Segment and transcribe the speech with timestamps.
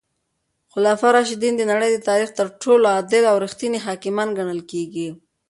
[0.71, 5.07] خلفای راشدین د نړۍ د تاریخ تر ټولو عادل او رښتیني حاکمان ګڼل کیږي.